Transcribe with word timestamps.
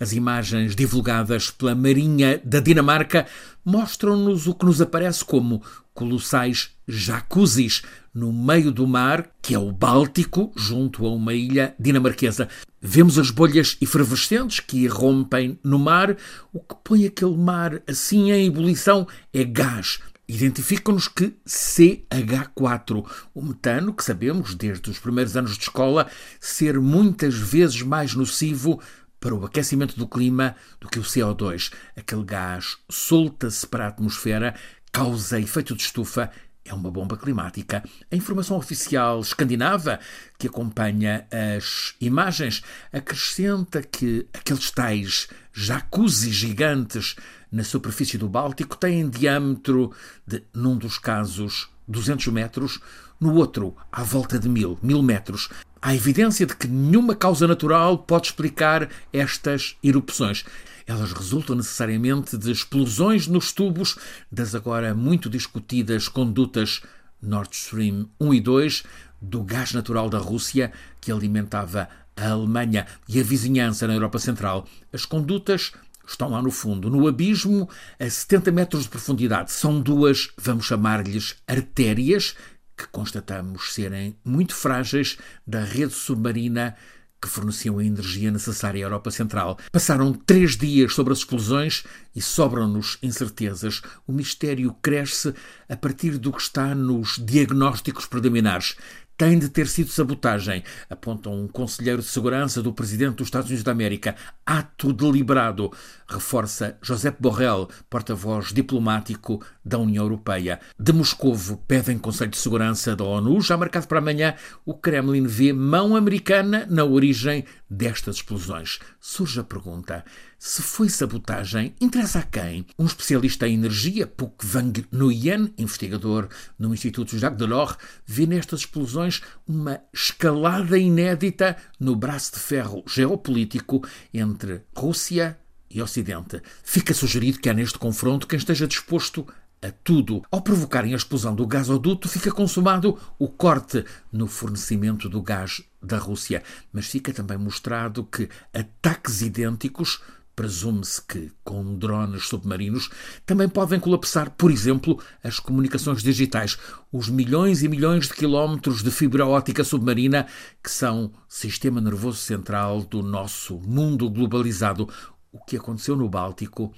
As 0.00 0.12
imagens 0.12 0.74
divulgadas 0.74 1.52
pela 1.52 1.72
Marinha 1.72 2.40
da 2.44 2.58
Dinamarca 2.58 3.28
mostram-nos 3.64 4.48
o 4.48 4.54
que 4.54 4.66
nos 4.66 4.80
aparece 4.80 5.24
como 5.24 5.62
colossais 5.94 6.70
jacuzzis 6.86 7.82
no 8.12 8.32
meio 8.32 8.72
do 8.72 8.88
mar, 8.88 9.30
que 9.40 9.54
é 9.54 9.58
o 9.58 9.70
Báltico, 9.70 10.52
junto 10.56 11.06
a 11.06 11.14
uma 11.14 11.32
ilha 11.32 11.76
dinamarquesa. 11.78 12.48
Vemos 12.82 13.20
as 13.20 13.30
bolhas 13.30 13.76
efervescentes 13.80 14.58
que 14.58 14.78
irrompem 14.78 15.60
no 15.62 15.78
mar. 15.78 16.16
O 16.52 16.58
que 16.58 16.74
põe 16.82 17.06
aquele 17.06 17.36
mar 17.36 17.80
assim 17.86 18.32
em 18.32 18.46
ebulição 18.46 19.06
é 19.32 19.44
gás. 19.44 20.00
Identificam-nos 20.26 21.06
que 21.06 21.34
CH4, 21.46 23.04
o 23.34 23.42
metano, 23.42 23.92
que 23.92 24.02
sabemos 24.02 24.54
desde 24.54 24.90
os 24.90 24.98
primeiros 24.98 25.36
anos 25.36 25.56
de 25.56 25.62
escola 25.62 26.08
ser 26.40 26.80
muitas 26.80 27.34
vezes 27.34 27.82
mais 27.82 28.14
nocivo 28.14 28.80
para 29.20 29.34
o 29.34 29.44
aquecimento 29.44 29.96
do 29.96 30.06
clima 30.06 30.54
do 30.80 30.88
que 30.88 30.98
o 30.98 31.02
CO2. 31.02 31.72
Aquele 31.96 32.24
gás 32.24 32.76
solta-se 32.90 33.66
para 33.66 33.86
a 33.86 33.88
atmosfera, 33.88 34.54
causa 34.92 35.40
efeito 35.40 35.74
de 35.74 35.82
estufa 35.82 36.30
é 36.64 36.72
uma 36.72 36.90
bomba 36.90 37.16
climática. 37.16 37.84
A 38.10 38.16
informação 38.16 38.56
oficial 38.56 39.20
escandinava 39.20 40.00
que 40.38 40.46
acompanha 40.46 41.26
as 41.30 41.94
imagens 42.00 42.62
acrescenta 42.92 43.82
que 43.82 44.26
aqueles 44.32 44.70
tais 44.70 45.28
jacuzzi 45.52 46.32
gigantes 46.32 47.16
na 47.52 47.62
superfície 47.62 48.16
do 48.16 48.28
Báltico 48.28 48.76
têm 48.76 49.08
diâmetro 49.08 49.92
de, 50.26 50.42
num 50.54 50.76
dos 50.76 50.98
casos, 50.98 51.68
200 51.86 52.28
metros, 52.28 52.80
no 53.20 53.34
outro, 53.34 53.76
à 53.92 54.02
volta 54.02 54.38
de 54.38 54.48
mil, 54.48 54.78
mil 54.82 55.02
metros. 55.02 55.50
Há 55.86 55.94
evidência 55.94 56.46
de 56.46 56.56
que 56.56 56.66
nenhuma 56.66 57.14
causa 57.14 57.46
natural 57.46 57.98
pode 57.98 58.28
explicar 58.28 58.88
estas 59.12 59.76
erupções. 59.84 60.42
Elas 60.86 61.12
resultam 61.12 61.54
necessariamente 61.54 62.38
de 62.38 62.50
explosões 62.50 63.26
nos 63.26 63.52
tubos 63.52 63.98
das 64.32 64.54
agora 64.54 64.94
muito 64.94 65.28
discutidas 65.28 66.08
condutas 66.08 66.80
Nord 67.20 67.54
Stream 67.54 68.08
1 68.18 68.32
e 68.32 68.40
2 68.40 68.82
do 69.20 69.42
gás 69.42 69.74
natural 69.74 70.08
da 70.08 70.16
Rússia 70.16 70.72
que 71.02 71.12
alimentava 71.12 71.86
a 72.16 72.28
Alemanha 72.30 72.86
e 73.06 73.20
a 73.20 73.22
vizinhança 73.22 73.86
na 73.86 73.92
Europa 73.92 74.18
Central. 74.18 74.66
As 74.90 75.04
condutas 75.04 75.74
estão 76.08 76.30
lá 76.30 76.40
no 76.40 76.50
fundo, 76.50 76.88
no 76.88 77.06
abismo, 77.06 77.68
a 78.00 78.08
70 78.08 78.50
metros 78.52 78.84
de 78.84 78.88
profundidade. 78.88 79.52
São 79.52 79.80
duas, 79.80 80.30
vamos 80.38 80.64
chamar-lhes 80.64 81.36
artérias, 81.46 82.34
que 82.76 82.86
constatamos 82.88 83.72
serem 83.72 84.16
muito 84.24 84.54
frágeis 84.54 85.16
da 85.46 85.62
rede 85.64 85.92
submarina 85.92 86.76
que 87.24 87.30
forneciam 87.30 87.78
a 87.78 87.84
energia 87.84 88.30
necessária 88.30 88.84
à 88.84 88.86
Europa 88.86 89.10
Central. 89.10 89.58
Passaram 89.72 90.12
três 90.12 90.58
dias 90.58 90.92
sobre 90.94 91.12
as 91.12 91.20
explosões 91.20 91.82
e 92.14 92.20
sobram-nos 92.20 92.98
incertezas. 93.02 93.80
O 94.06 94.12
mistério 94.12 94.74
cresce 94.82 95.34
a 95.66 95.74
partir 95.74 96.18
do 96.18 96.30
que 96.30 96.42
está 96.42 96.74
nos 96.74 97.18
diagnósticos 97.24 98.04
preliminares 98.04 98.76
tem 99.16 99.38
de 99.38 99.48
ter 99.48 99.66
sido 99.66 99.90
sabotagem, 99.90 100.62
aponta 100.90 101.30
um 101.30 101.46
conselheiro 101.46 102.02
de 102.02 102.08
segurança 102.08 102.62
do 102.62 102.72
presidente 102.72 103.16
dos 103.16 103.28
Estados 103.28 103.48
Unidos 103.48 103.64
da 103.64 103.72
América. 103.72 104.16
Ato 104.44 104.92
deliberado, 104.92 105.72
reforça 106.08 106.76
Josep 106.82 107.16
Borrell, 107.20 107.68
porta-voz 107.88 108.52
diplomático 108.52 109.40
da 109.64 109.78
União 109.78 110.04
Europeia. 110.04 110.60
De 110.78 110.92
Moscovo 110.92 111.62
pedem 111.68 111.98
Conselho 111.98 112.30
de 112.30 112.38
Segurança 112.38 112.96
da 112.96 113.04
ONU, 113.04 113.40
já 113.40 113.56
marcado 113.56 113.86
para 113.86 113.98
amanhã, 113.98 114.34
o 114.64 114.74
Kremlin 114.74 115.26
vê 115.26 115.52
mão 115.52 115.96
americana 115.96 116.66
na 116.68 116.84
origem 116.84 117.44
destas 117.74 118.16
explosões. 118.16 118.78
Surge 119.00 119.40
a 119.40 119.44
pergunta: 119.44 120.04
se 120.38 120.62
foi 120.62 120.88
sabotagem, 120.88 121.74
interessa 121.80 122.20
a 122.20 122.22
quem? 122.22 122.66
Um 122.78 122.86
especialista 122.86 123.48
em 123.48 123.54
energia, 123.54 124.06
Puk 124.06 124.46
Vang 124.46 124.86
Nguyen, 124.92 125.52
investigador 125.58 126.28
no 126.58 126.72
Instituto 126.72 127.18
Jacques 127.18 127.38
Delors, 127.38 127.76
vê 128.06 128.26
nestas 128.26 128.60
explosões 128.60 129.22
uma 129.46 129.80
escalada 129.92 130.78
inédita 130.78 131.56
no 131.78 131.96
braço 131.96 132.34
de 132.34 132.40
ferro 132.40 132.84
geopolítico 132.86 133.86
entre 134.12 134.62
Rússia 134.76 135.38
e 135.70 135.82
Ocidente. 135.82 136.40
Fica 136.62 136.94
sugerido 136.94 137.40
que 137.40 137.50
há 137.50 137.54
neste 137.54 137.78
confronto 137.78 138.26
quem 138.26 138.38
esteja 138.38 138.66
disposto 138.66 139.26
a 139.64 139.70
tudo. 139.70 140.22
Ao 140.30 140.42
provocarem 140.42 140.92
a 140.92 140.96
explosão 140.96 141.34
do 141.34 141.46
gasoduto, 141.46 142.08
fica 142.08 142.30
consumado 142.30 142.98
o 143.18 143.28
corte 143.28 143.84
no 144.12 144.26
fornecimento 144.26 145.08
do 145.08 145.22
gás 145.22 145.62
da 145.82 145.98
Rússia. 145.98 146.42
Mas 146.72 146.86
fica 146.86 147.12
também 147.12 147.38
mostrado 147.38 148.04
que 148.04 148.28
ataques 148.52 149.22
idênticos 149.22 150.00
Presume-se 150.36 151.00
que, 151.00 151.30
com 151.44 151.76
drones 151.78 152.26
submarinos, 152.26 152.90
também 153.24 153.48
podem 153.48 153.78
colapsar, 153.78 154.32
por 154.32 154.50
exemplo, 154.50 154.98
as 155.22 155.38
comunicações 155.38 156.02
digitais, 156.02 156.58
os 156.92 157.08
milhões 157.08 157.62
e 157.62 157.68
milhões 157.68 158.08
de 158.08 158.14
quilómetros 158.14 158.82
de 158.82 158.90
fibra 158.90 159.24
óptica 159.24 159.62
submarina 159.62 160.26
que 160.60 160.70
são 160.70 161.12
sistema 161.28 161.80
nervoso 161.80 162.18
central 162.18 162.82
do 162.82 163.00
nosso 163.00 163.60
mundo 163.60 164.10
globalizado. 164.10 164.88
O 165.30 165.38
que 165.38 165.56
aconteceu 165.56 165.94
no 165.94 166.08
Báltico 166.08 166.74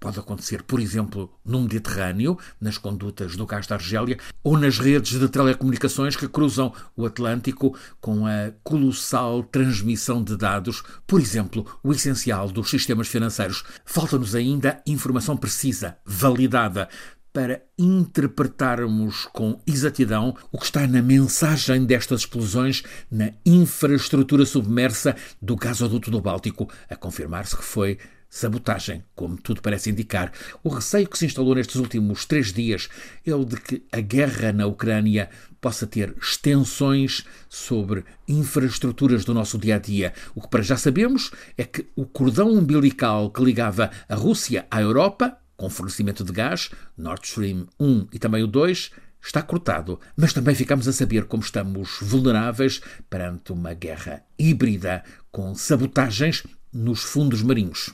Pode 0.00 0.18
acontecer, 0.18 0.62
por 0.62 0.80
exemplo, 0.80 1.30
no 1.44 1.60
Mediterrâneo, 1.60 2.38
nas 2.58 2.78
condutas 2.78 3.36
do 3.36 3.44
gás 3.44 3.66
da 3.66 3.74
Argélia, 3.74 4.18
ou 4.42 4.56
nas 4.56 4.78
redes 4.78 5.20
de 5.20 5.28
telecomunicações 5.28 6.16
que 6.16 6.26
cruzam 6.26 6.72
o 6.96 7.04
Atlântico 7.04 7.76
com 8.00 8.26
a 8.26 8.50
colossal 8.64 9.42
transmissão 9.42 10.24
de 10.24 10.38
dados, 10.38 10.82
por 11.06 11.20
exemplo, 11.20 11.66
o 11.84 11.92
essencial 11.92 12.50
dos 12.50 12.70
sistemas 12.70 13.08
financeiros. 13.08 13.62
Falta-nos 13.84 14.34
ainda 14.34 14.82
informação 14.86 15.36
precisa, 15.36 15.98
validada, 16.06 16.88
para 17.30 17.62
interpretarmos 17.78 19.26
com 19.26 19.60
exatidão 19.66 20.34
o 20.50 20.58
que 20.58 20.64
está 20.64 20.86
na 20.86 21.02
mensagem 21.02 21.84
destas 21.84 22.20
explosões 22.20 22.82
na 23.10 23.32
infraestrutura 23.44 24.46
submersa 24.46 25.14
do 25.40 25.56
gasoduto 25.56 26.10
do 26.10 26.22
Báltico, 26.22 26.70
a 26.88 26.96
confirmar-se 26.96 27.56
que 27.56 27.62
foi 27.62 27.98
sabotagem, 28.30 29.02
como 29.14 29.36
tudo 29.36 29.60
parece 29.60 29.90
indicar. 29.90 30.32
O 30.62 30.68
receio 30.68 31.08
que 31.08 31.18
se 31.18 31.26
instalou 31.26 31.54
nestes 31.54 31.76
últimos 31.76 32.24
três 32.24 32.52
dias 32.52 32.88
é 33.26 33.34
o 33.34 33.44
de 33.44 33.56
que 33.56 33.82
a 33.90 34.00
guerra 34.00 34.52
na 34.52 34.66
Ucrânia 34.66 35.28
possa 35.60 35.86
ter 35.86 36.14
extensões 36.16 37.24
sobre 37.48 38.04
infraestruturas 38.26 39.24
do 39.24 39.34
nosso 39.34 39.58
dia 39.58 39.74
a 39.76 39.78
dia. 39.78 40.14
O 40.34 40.40
que 40.40 40.48
para 40.48 40.62
já 40.62 40.76
sabemos 40.76 41.32
é 41.58 41.64
que 41.64 41.86
o 41.96 42.06
cordão 42.06 42.50
umbilical 42.50 43.30
que 43.30 43.42
ligava 43.42 43.90
a 44.08 44.14
Rússia 44.14 44.66
à 44.70 44.80
Europa, 44.80 45.36
com 45.56 45.68
fornecimento 45.68 46.24
de 46.24 46.32
gás, 46.32 46.70
Nord 46.96 47.26
Stream 47.26 47.66
1 47.78 48.06
e 48.12 48.18
também 48.18 48.42
o 48.42 48.46
2, 48.46 48.90
está 49.22 49.42
cortado, 49.42 50.00
mas 50.16 50.32
também 50.32 50.54
ficamos 50.54 50.88
a 50.88 50.92
saber 50.92 51.24
como 51.24 51.42
estamos 51.42 51.98
vulneráveis 52.00 52.80
perante 53.10 53.52
uma 53.52 53.74
guerra 53.74 54.22
híbrida 54.38 55.04
com 55.30 55.54
sabotagens 55.54 56.42
nos 56.72 57.02
fundos 57.02 57.42
marinhos. 57.42 57.92